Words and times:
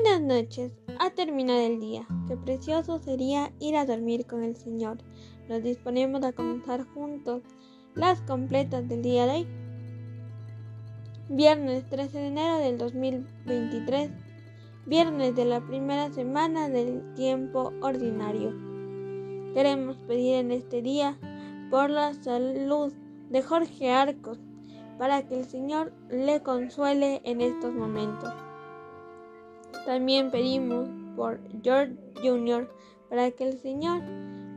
Buenas 0.00 0.20
noches. 0.20 0.70
Ha 1.00 1.10
terminado 1.10 1.58
el 1.58 1.80
día. 1.80 2.06
Qué 2.28 2.36
precioso 2.36 3.00
sería 3.00 3.52
ir 3.58 3.74
a 3.74 3.84
dormir 3.84 4.26
con 4.26 4.44
el 4.44 4.54
Señor. 4.54 4.98
Nos 5.48 5.64
disponemos 5.64 6.22
a 6.22 6.32
comenzar 6.32 6.84
juntos 6.94 7.42
las 7.96 8.20
completas 8.20 8.88
del 8.88 9.02
día 9.02 9.26
de 9.26 9.32
hoy. 9.32 9.46
Viernes 11.28 11.84
13 11.90 12.16
de 12.16 12.26
enero 12.28 12.58
del 12.58 12.78
2023. 12.78 14.12
Viernes 14.86 15.34
de 15.34 15.44
la 15.44 15.66
primera 15.66 16.12
semana 16.12 16.68
del 16.68 17.14
tiempo 17.14 17.72
ordinario. 17.82 18.54
Queremos 19.52 19.96
pedir 20.06 20.36
en 20.36 20.52
este 20.52 20.80
día 20.80 21.18
por 21.70 21.90
la 21.90 22.14
salud 22.14 22.92
de 23.30 23.42
Jorge 23.42 23.90
Arcos 23.90 24.38
para 24.96 25.26
que 25.26 25.40
el 25.40 25.44
Señor 25.44 25.92
le 26.08 26.40
consuele 26.40 27.20
en 27.24 27.40
estos 27.40 27.74
momentos. 27.74 28.32
También 29.88 30.30
pedimos 30.30 30.86
por 31.16 31.40
George 31.62 31.96
Jr. 32.22 32.68
para 33.08 33.30
que 33.30 33.48
el 33.48 33.58
Señor 33.58 34.02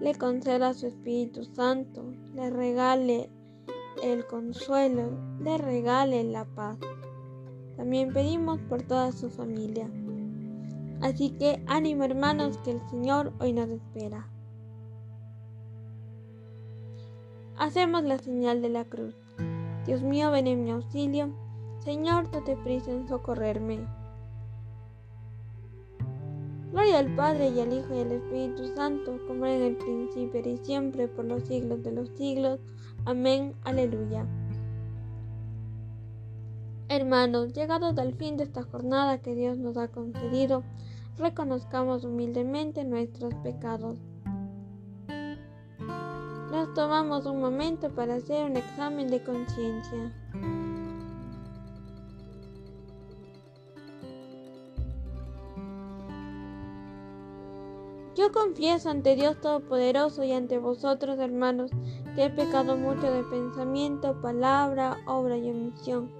le 0.02 0.14
conceda 0.16 0.74
su 0.74 0.88
Espíritu 0.88 1.46
Santo, 1.46 2.04
le 2.36 2.50
regale 2.50 3.30
el 4.04 4.28
consuelo, 4.28 5.10
le 5.40 5.58
regale 5.58 6.26
la 6.26 6.44
paz. 6.44 6.78
También 7.78 8.12
pedimos 8.12 8.60
por 8.68 8.82
toda 8.82 9.14
su 9.14 9.30
familia. 9.30 9.90
Así 11.00 11.30
que 11.30 11.64
ánimo 11.66 12.04
hermanos 12.04 12.58
que 12.58 12.72
el 12.72 12.82
Señor 12.90 13.32
hoy 13.40 13.54
nos 13.54 13.70
espera. 13.70 14.28
Hacemos 17.56 18.04
la 18.04 18.18
señal 18.18 18.62
de 18.62 18.68
la 18.68 18.84
cruz. 18.84 19.16
Dios 19.86 20.02
mío, 20.02 20.30
ven 20.30 20.48
en 20.48 20.66
mi 20.66 20.72
auxilio. 20.72 21.34
Señor, 21.80 22.30
date 22.32 22.58
prisa 22.58 22.92
en 22.92 23.08
socorrerme. 23.08 24.01
Gloria 26.72 27.00
al 27.00 27.14
Padre 27.16 27.50
y 27.50 27.60
al 27.60 27.74
Hijo 27.74 27.94
y 27.94 28.00
al 28.00 28.12
Espíritu 28.14 28.68
Santo, 28.76 29.20
como 29.28 29.46
era 29.46 29.58
en 29.58 29.64
el 29.64 29.76
principio 29.76 30.40
y 30.40 30.58
siempre, 30.58 31.10
por 31.10 31.26
los 31.26 31.44
siglos 31.44 31.84
de 31.84 31.92
los 31.92 32.10
siglos. 32.12 32.62
Amén. 33.04 33.54
Aleluya. 33.64 34.26
Hermanos, 36.88 37.52
llegados 37.54 37.98
al 37.98 38.14
fin 38.14 38.38
de 38.38 38.44
esta 38.44 38.64
jornada 38.64 39.22
que 39.22 39.36
Dios 39.36 39.58
nos 39.58 39.76
ha 39.76 39.90
concedido, 39.90 40.64
reconozcamos 41.18 42.06
humildemente 42.06 42.86
nuestros 42.86 43.34
pecados. 43.36 43.98
Nos 46.52 46.74
tomamos 46.74 47.26
un 47.26 47.42
momento 47.42 47.90
para 47.90 48.16
hacer 48.16 48.50
un 48.50 48.56
examen 48.56 49.08
de 49.08 49.24
conciencia. 49.24 50.12
Yo 58.22 58.32
confieso 58.32 58.92
ante 58.92 59.16
Dios 59.16 59.42
Todopoderoso 59.42 60.24
y 60.24 60.32
ante 60.32 60.60
vosotros, 60.60 61.18
hermanos, 61.18 61.72
que 62.14 62.26
he 62.26 62.30
pecado 62.30 62.78
mucho 62.78 63.12
de 63.12 63.24
pensamiento, 63.24 64.22
palabra, 64.22 64.98
obra 65.08 65.40
y 65.40 65.50
omisión. 65.50 66.12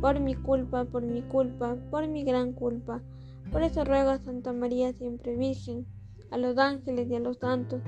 Por 0.00 0.18
mi 0.18 0.34
culpa, 0.34 0.84
por 0.84 1.04
mi 1.04 1.22
culpa, 1.22 1.76
por 1.92 2.08
mi 2.08 2.24
gran 2.24 2.52
culpa. 2.52 3.04
Por 3.52 3.62
eso 3.62 3.84
ruego 3.84 4.10
a 4.10 4.18
Santa 4.18 4.52
María 4.52 4.92
siempre 4.92 5.36
Virgen, 5.36 5.86
a 6.32 6.38
los 6.38 6.58
ángeles 6.58 7.08
y 7.08 7.14
a 7.14 7.20
los 7.20 7.38
santos, 7.38 7.82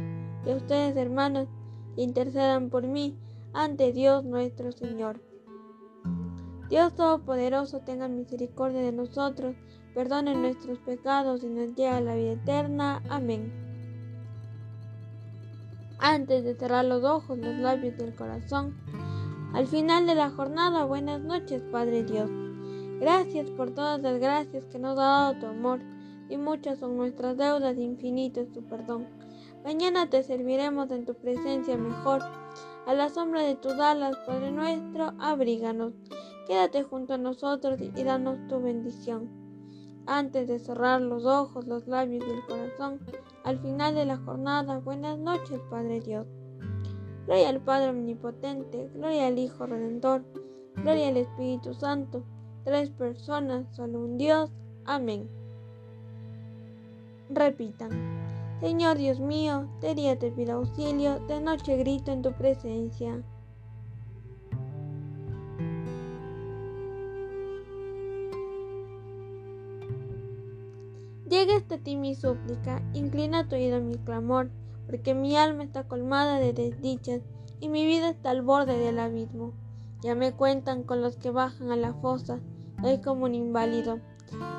a 0.47 0.55
ustedes, 0.55 0.97
hermanos, 0.97 1.49
intercedan 1.97 2.71
por 2.71 2.87
mí 2.87 3.19
ante 3.53 3.93
Dios 3.93 4.25
nuestro 4.25 4.71
Señor. 4.71 5.21
Dios 6.69 6.95
Todopoderoso 6.95 7.81
tenga 7.81 8.07
misericordia 8.07 8.81
de 8.81 8.93
nosotros 8.93 9.57
perdone 10.01 10.35
nuestros 10.35 10.79
pecados 10.79 11.45
y 11.45 11.49
nos 11.51 11.75
lleve 11.75 11.91
a 11.91 12.01
la 12.01 12.15
vida 12.15 12.33
eterna. 12.33 13.03
Amén. 13.11 13.53
Antes 15.99 16.43
de 16.43 16.55
cerrar 16.55 16.87
los 16.87 17.05
ojos, 17.05 17.37
los 17.37 17.55
labios 17.57 17.99
del 17.99 18.15
corazón, 18.15 18.79
al 19.53 19.67
final 19.67 20.07
de 20.07 20.15
la 20.15 20.31
jornada, 20.31 20.87
buenas 20.87 21.21
noches, 21.21 21.63
Padre 21.71 22.03
Dios. 22.05 22.31
Gracias 22.99 23.51
por 23.51 23.75
todas 23.75 24.01
las 24.01 24.19
gracias 24.19 24.65
que 24.69 24.79
nos 24.79 24.99
ha 24.99 25.03
dado 25.03 25.39
tu 25.39 25.45
amor, 25.45 25.81
y 26.31 26.39
muchas 26.39 26.79
son 26.79 26.97
nuestras 26.97 27.37
deudas, 27.37 27.77
infinito 27.77 28.41
es 28.41 28.51
tu 28.53 28.63
perdón. 28.63 29.07
Mañana 29.65 30.09
te 30.09 30.23
serviremos 30.23 30.91
en 30.93 31.05
tu 31.05 31.13
presencia 31.13 31.77
mejor. 31.77 32.23
A 32.87 32.95
la 32.95 33.11
sombra 33.11 33.43
de 33.43 33.57
tus 33.57 33.75
alas, 33.75 34.17
Padre 34.27 34.51
nuestro, 34.51 35.13
abríganos. 35.19 35.93
Quédate 36.47 36.85
junto 36.85 37.13
a 37.13 37.19
nosotros 37.19 37.79
y 37.83 38.03
danos 38.03 38.39
tu 38.49 38.63
bendición 38.63 39.50
antes 40.11 40.49
de 40.49 40.59
cerrar 40.59 41.01
los 41.01 41.25
ojos, 41.25 41.69
los 41.69 41.87
labios 41.87 42.25
y 42.27 42.31
el 42.31 42.45
corazón. 42.45 43.01
Al 43.45 43.61
final 43.61 43.95
de 43.95 44.05
la 44.05 44.17
jornada, 44.17 44.79
buenas 44.79 45.17
noches, 45.19 45.61
Padre 45.71 46.01
Dios. 46.01 46.27
Gloria 47.27 47.49
al 47.49 47.61
Padre 47.61 47.91
Omnipotente, 47.91 48.91
gloria 48.93 49.29
al 49.29 49.39
Hijo 49.39 49.67
Redentor, 49.67 50.25
gloria 50.75 51.09
al 51.09 51.17
Espíritu 51.17 51.75
Santo, 51.75 52.25
tres 52.65 52.91
personas, 52.91 53.65
solo 53.75 54.01
un 54.01 54.19
Dios. 54.19 54.51
Amén. 54.85 55.29
Repitan. 57.29 57.91
Señor 58.61 58.99
Dios 58.99 59.21
mío, 59.21 59.69
de 59.81 59.95
día 59.95 60.19
te 60.19 60.33
pido 60.33 60.55
auxilio, 60.55 61.21
de 61.29 61.41
noche 61.41 61.77
grito 61.77 62.11
en 62.11 62.23
tu 62.23 62.33
presencia. 62.33 63.23
Hasta 71.71 71.85
ti 71.85 71.95
mi 71.95 72.17
súplica, 72.17 72.83
inclina 72.95 73.47
tu 73.47 73.55
oído 73.55 73.77
a 73.77 73.81
mi 73.81 73.95
clamor, 73.95 74.51
porque 74.87 75.15
mi 75.15 75.37
alma 75.37 75.63
está 75.63 75.85
colmada 75.85 76.41
de 76.41 76.53
desdichas 76.53 77.21
y 77.61 77.69
mi 77.69 77.87
vida 77.87 78.11
está 78.11 78.31
al 78.31 78.43
borde 78.43 78.77
del 78.77 78.99
abismo. 78.99 79.53
Ya 80.03 80.17
me 80.17 80.33
cuentan 80.33 80.83
con 80.83 81.01
los 81.01 81.17
que 81.17 81.31
bajan 81.31 81.71
a 81.71 81.77
la 81.77 81.95
fosa, 81.95 82.41
soy 82.83 82.99
como 83.01 83.27
un 83.27 83.37
inválido. 83.37 84.01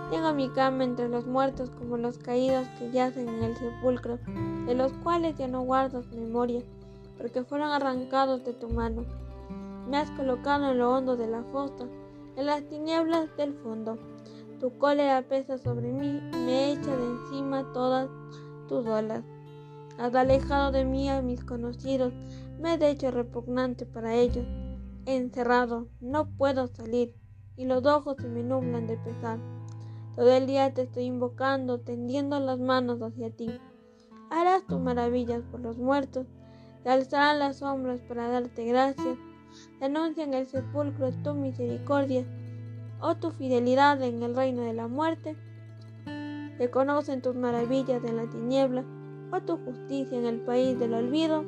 Tengo 0.09 0.33
mi 0.33 0.47
cama 0.51 0.85
entre 0.85 1.09
los 1.09 1.27
muertos 1.27 1.69
como 1.71 1.97
los 1.97 2.17
caídos 2.17 2.65
que 2.79 2.89
yacen 2.91 3.27
en 3.27 3.43
el 3.43 3.57
sepulcro, 3.57 4.17
de 4.65 4.73
los 4.73 4.93
cuales 5.03 5.37
ya 5.37 5.49
no 5.49 5.63
guardas 5.63 6.07
memoria, 6.13 6.63
porque 7.17 7.43
fueron 7.43 7.71
arrancados 7.71 8.45
de 8.45 8.53
tu 8.53 8.69
mano. 8.69 9.03
Me 9.89 9.97
has 9.97 10.09
colocado 10.11 10.71
en 10.71 10.77
lo 10.77 10.93
hondo 10.93 11.17
de 11.17 11.27
la 11.27 11.43
fosa, 11.43 11.87
en 12.37 12.45
las 12.45 12.63
tinieblas 12.69 13.35
del 13.35 13.53
fondo. 13.55 13.97
Tu 14.61 14.77
cólera 14.77 15.23
pesa 15.23 15.57
sobre 15.57 15.91
mí, 15.91 16.21
me 16.45 16.71
echa 16.71 16.95
de 16.95 17.03
encima 17.03 17.73
todas 17.73 18.11
tus 18.69 18.85
olas. 18.85 19.23
Has 19.97 20.13
alejado 20.13 20.71
de 20.71 20.85
mí 20.85 21.09
a 21.09 21.23
mis 21.23 21.43
conocidos, 21.43 22.13
me 22.59 22.75
he 22.75 22.89
hecho 22.91 23.09
repugnante 23.09 23.87
para 23.87 24.13
ellos. 24.13 24.45
Encerrado, 25.07 25.87
no 25.99 26.29
puedo 26.37 26.67
salir, 26.67 27.15
y 27.57 27.65
los 27.65 27.83
ojos 27.87 28.17
se 28.21 28.29
me 28.29 28.43
nublan 28.43 28.85
de 28.85 28.97
pesar. 28.97 29.39
Todo 30.15 30.31
el 30.31 30.45
día 30.45 30.71
te 30.75 30.83
estoy 30.83 31.05
invocando, 31.05 31.79
tendiendo 31.79 32.39
las 32.39 32.59
manos 32.59 33.01
hacia 33.01 33.35
ti. 33.35 33.49
Harás 34.29 34.67
tus 34.67 34.79
maravillas 34.79 35.41
por 35.49 35.61
los 35.61 35.79
muertos, 35.79 36.27
te 36.83 36.91
alzarán 36.91 37.39
las 37.39 37.57
sombras 37.57 37.99
para 38.01 38.27
darte 38.27 38.65
gracias. 38.65 39.17
En 39.79 39.95
el 40.35 40.45
sepulcro 40.45 41.11
tu 41.23 41.33
misericordia 41.33 42.27
o 43.01 43.15
tu 43.15 43.31
fidelidad 43.31 44.01
en 44.01 44.21
el 44.23 44.35
reino 44.35 44.61
de 44.61 44.73
la 44.73 44.87
muerte. 44.87 45.35
Reconocen 46.57 47.21
tus 47.21 47.35
maravillas 47.35 48.03
en 48.03 48.17
la 48.17 48.29
tiniebla 48.29 48.83
o 49.31 49.41
tu 49.41 49.57
justicia 49.57 50.17
en 50.17 50.25
el 50.25 50.41
país 50.41 50.77
del 50.77 50.93
olvido. 50.93 51.43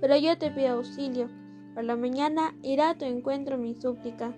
Pero 0.00 0.16
yo 0.16 0.36
te 0.36 0.50
pido 0.50 0.74
auxilio. 0.74 1.28
Por 1.74 1.84
la 1.84 1.96
mañana 1.96 2.54
irá 2.62 2.90
a 2.90 2.98
tu 2.98 3.04
encuentro 3.04 3.56
mi 3.56 3.74
súplica. 3.74 4.32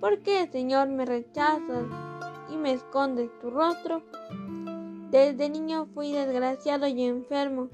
¿Por 0.00 0.20
qué, 0.20 0.46
Señor, 0.46 0.88
me 0.88 1.04
rechazas 1.04 1.86
y 2.50 2.56
me 2.56 2.72
escondes 2.72 3.30
tu 3.40 3.50
rostro? 3.50 4.02
Desde 5.10 5.48
niño 5.48 5.86
fui 5.94 6.12
desgraciado 6.12 6.86
y 6.86 7.02
enfermo. 7.02 7.68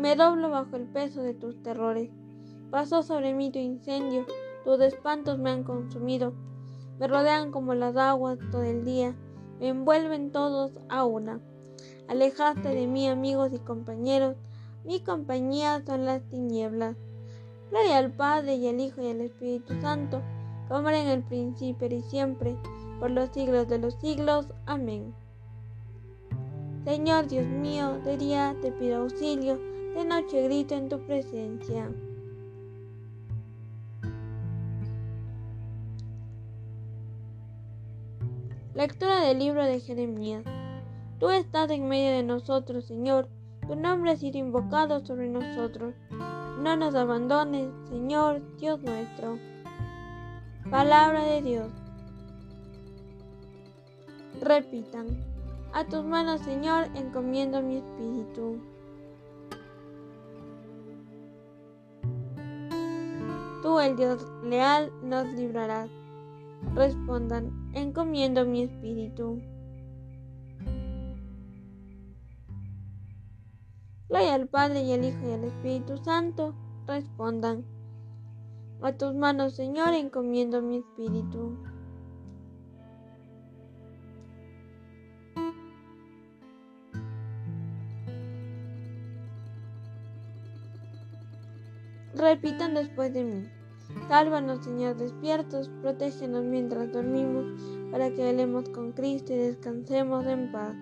Me 0.00 0.16
doblo 0.16 0.48
bajo 0.48 0.76
el 0.76 0.84
peso 0.84 1.22
de 1.22 1.34
tus 1.34 1.62
terrores. 1.62 2.10
Pasó 2.70 3.02
sobre 3.02 3.34
mí 3.34 3.50
tu 3.50 3.58
incendio 3.58 4.26
tus 4.66 4.80
espantos 4.80 5.38
me 5.38 5.50
han 5.50 5.62
consumido, 5.62 6.32
me 6.98 7.06
rodean 7.06 7.52
como 7.52 7.74
las 7.74 7.96
aguas 7.96 8.36
todo 8.50 8.64
el 8.64 8.84
día, 8.84 9.14
me 9.60 9.68
envuelven 9.68 10.32
todos 10.32 10.72
a 10.88 11.04
una. 11.04 11.38
Alejaste 12.08 12.70
de 12.70 12.88
mí, 12.88 13.08
amigos 13.08 13.52
y 13.52 13.60
compañeros, 13.60 14.34
mi 14.84 14.98
compañía 14.98 15.84
son 15.86 16.04
las 16.04 16.20
tinieblas. 16.30 16.96
Gloria 17.70 17.98
al 17.98 18.10
Padre 18.10 18.56
y 18.56 18.66
al 18.66 18.80
Hijo 18.80 19.00
y 19.02 19.10
al 19.10 19.20
Espíritu 19.20 19.80
Santo, 19.80 20.20
como 20.68 20.88
era 20.88 21.00
en 21.00 21.08
el 21.10 21.22
principio 21.22 21.86
y 21.86 22.02
siempre, 22.02 22.56
por 22.98 23.12
los 23.12 23.30
siglos 23.30 23.68
de 23.68 23.78
los 23.78 23.94
siglos. 24.00 24.48
Amén. 24.66 25.14
Señor 26.84 27.28
Dios 27.28 27.46
mío, 27.46 28.00
de 28.04 28.16
día 28.16 28.56
te 28.60 28.72
pido 28.72 29.02
auxilio, 29.02 29.60
de 29.94 30.04
noche 30.04 30.42
grito 30.42 30.74
en 30.74 30.88
tu 30.88 30.98
presencia. 31.06 31.88
Lectura 38.76 39.22
del 39.22 39.38
libro 39.38 39.64
de 39.64 39.80
Jeremías. 39.80 40.44
Tú 41.18 41.30
estás 41.30 41.70
en 41.70 41.88
medio 41.88 42.10
de 42.10 42.22
nosotros, 42.22 42.84
Señor. 42.84 43.26
Tu 43.66 43.74
nombre 43.74 44.10
ha 44.10 44.16
sido 44.16 44.36
invocado 44.36 45.00
sobre 45.00 45.30
nosotros. 45.30 45.94
No 46.10 46.76
nos 46.76 46.94
abandones, 46.94 47.70
Señor, 47.88 48.42
Dios 48.58 48.82
nuestro. 48.82 49.38
Palabra 50.70 51.24
de 51.24 51.40
Dios. 51.40 51.68
Repitan. 54.42 55.06
A 55.72 55.86
tus 55.86 56.04
manos, 56.04 56.42
Señor, 56.42 56.88
encomiendo 56.94 57.62
mi 57.62 57.78
espíritu. 57.78 58.60
Tú, 63.62 63.80
el 63.80 63.96
Dios 63.96 64.22
leal, 64.44 64.92
nos 65.02 65.24
librarás. 65.28 65.88
Respondan, 66.74 67.70
encomiendo 67.74 68.44
mi 68.44 68.62
espíritu. 68.62 69.40
Gloria 74.08 74.34
al 74.34 74.48
Padre 74.48 74.82
y 74.82 74.92
al 74.92 75.04
Hijo 75.04 75.28
y 75.28 75.32
al 75.32 75.44
Espíritu 75.44 75.98
Santo. 75.98 76.54
Respondan, 76.86 77.64
a 78.82 78.92
tus 78.92 79.14
manos, 79.14 79.54
Señor, 79.54 79.94
encomiendo 79.94 80.62
mi 80.62 80.78
espíritu. 80.78 81.56
Repitan 92.14 92.74
después 92.74 93.12
de 93.12 93.24
mí. 93.24 93.48
Sálvanos, 94.08 94.64
Señor, 94.64 94.96
despiertos, 94.96 95.68
protégenos 95.82 96.44
mientras 96.44 96.92
dormimos, 96.92 97.46
para 97.90 98.10
que 98.10 98.22
velemos 98.22 98.68
con 98.68 98.92
Cristo 98.92 99.32
y 99.32 99.36
descansemos 99.36 100.26
en 100.26 100.52
paz. 100.52 100.76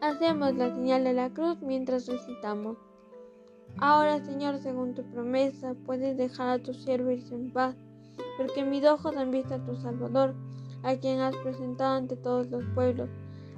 Hacemos 0.00 0.54
la 0.54 0.74
señal 0.74 1.04
de 1.04 1.12
la 1.12 1.30
cruz 1.30 1.60
mientras 1.62 2.06
recitamos. 2.06 2.76
Ahora, 3.78 4.24
Señor, 4.24 4.58
según 4.58 4.94
tu 4.94 5.02
promesa, 5.04 5.74
puedes 5.86 6.16
dejar 6.16 6.48
a 6.48 6.62
tu 6.62 6.74
siervo 6.74 7.10
irse 7.10 7.34
en 7.34 7.52
paz, 7.52 7.74
porque 8.36 8.64
mis 8.64 8.84
ojos 8.84 9.16
han 9.16 9.30
visto 9.30 9.54
a 9.54 9.64
tu 9.64 9.74
Salvador 9.76 10.34
a 10.82 10.96
quien 10.96 11.20
has 11.20 11.36
presentado 11.36 11.96
ante 11.96 12.16
todos 12.16 12.48
los 12.48 12.64
pueblos, 12.74 13.08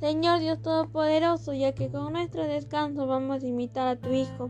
Señor 0.00 0.40
Dios 0.40 0.62
Todopoderoso, 0.62 1.52
ya 1.52 1.72
que 1.72 1.90
con 1.90 2.14
nuestro 2.14 2.44
descanso 2.44 3.06
vamos 3.06 3.44
a 3.44 3.46
imitar 3.46 3.86
a 3.86 3.96
tu 3.96 4.08
Hijo, 4.08 4.48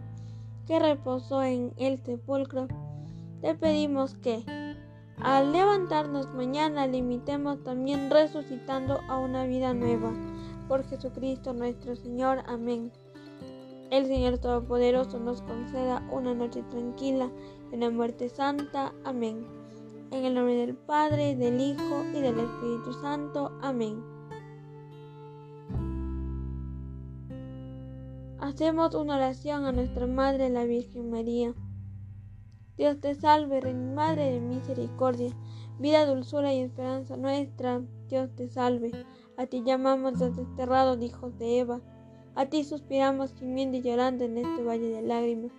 que 0.64 0.78
reposó 0.78 1.42
en 1.42 1.72
el 1.76 2.00
sepulcro, 2.04 2.68
te 3.40 3.56
pedimos 3.56 4.14
que, 4.14 4.44
al 5.20 5.50
levantarnos 5.50 6.32
mañana, 6.34 6.86
le 6.86 6.98
imitemos 6.98 7.64
también 7.64 8.10
resucitando 8.10 9.00
a 9.08 9.18
una 9.18 9.44
vida 9.44 9.74
nueva. 9.74 10.12
Por 10.68 10.84
Jesucristo 10.84 11.52
nuestro 11.52 11.96
Señor. 11.96 12.44
Amén. 12.46 12.92
El 13.90 14.06
Señor 14.06 14.38
Todopoderoso 14.38 15.18
nos 15.18 15.42
conceda 15.42 16.06
una 16.12 16.32
noche 16.32 16.62
tranquila 16.70 17.28
y 17.72 17.74
una 17.74 17.90
muerte 17.90 18.28
santa. 18.28 18.92
Amén. 19.02 19.44
En 20.12 20.24
el 20.24 20.34
nombre 20.34 20.54
del 20.54 20.76
Padre, 20.76 21.34
del 21.34 21.60
Hijo 21.60 22.04
y 22.14 22.20
del 22.20 22.38
Espíritu 22.38 22.92
Santo. 22.92 23.50
Amén. 23.60 24.19
Hacemos 28.50 28.96
una 28.96 29.14
oración 29.14 29.64
a 29.64 29.70
nuestra 29.70 30.08
Madre 30.08 30.50
la 30.50 30.64
Virgen 30.64 31.08
María. 31.08 31.54
Dios 32.76 32.98
te 33.00 33.14
salve, 33.14 33.60
Reina 33.60 33.94
Madre 33.94 34.32
de 34.32 34.40
Misericordia, 34.40 35.30
vida, 35.78 36.04
dulzura 36.04 36.52
y 36.52 36.58
esperanza 36.58 37.16
nuestra. 37.16 37.80
Dios 38.08 38.28
te 38.34 38.48
salve. 38.48 38.90
A 39.36 39.46
ti 39.46 39.62
llamamos 39.64 40.18
los 40.18 40.36
desterrados 40.36 41.00
hijos 41.00 41.38
de 41.38 41.60
Eva. 41.60 41.80
A 42.34 42.46
ti 42.46 42.64
suspiramos 42.64 43.32
gimiendo 43.34 43.76
y 43.76 43.82
llorando 43.82 44.24
en 44.24 44.38
este 44.38 44.64
valle 44.64 44.88
de 44.88 45.02
lágrimas. 45.02 45.52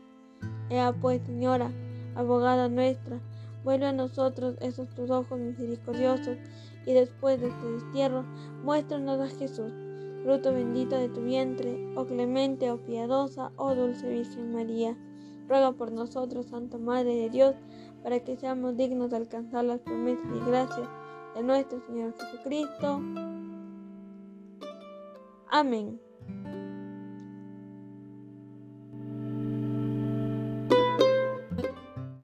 Ea 0.70 0.92
pues, 0.92 1.22
Señora, 1.26 1.72
abogada 2.16 2.68
nuestra, 2.68 3.22
vuelve 3.64 3.86
a 3.86 3.94
nosotros 3.94 4.58
esos 4.60 4.90
tus 4.90 5.10
ojos 5.12 5.40
misericordiosos 5.40 6.38
y 6.86 6.92
después 6.92 7.40
de 7.40 7.48
este 7.48 7.72
destierro, 7.72 8.26
muéstranos 8.66 9.22
a 9.22 9.34
Jesús 9.38 9.72
fruto 10.24 10.54
bendito 10.54 10.96
de 10.96 11.10
tu 11.10 11.22
vientre, 11.22 11.94
oh 11.96 12.06
clemente, 12.06 12.72
oh 12.72 12.78
piadosa, 12.78 13.52
oh 13.58 13.76
dulce 13.76 14.08
Virgen 14.08 14.54
María. 14.54 14.98
Ruega 15.48 15.72
por 15.74 15.92
nosotros, 15.92 16.48
Santa 16.48 16.78
Madre 16.78 17.16
de 17.16 17.30
Dios, 17.30 17.56
para 18.04 18.20
que 18.20 18.38
seamos 18.38 18.78
dignos 18.78 19.10
de 19.10 19.18
alcanzar 19.18 19.66
las 19.66 19.80
promesas 19.80 20.26
y 20.36 20.50
gracias 20.50 20.88
de 21.36 21.44
nuestro 21.44 21.82
Señor 21.88 22.14
Jesucristo. 22.18 23.02
Amén. 25.50 26.00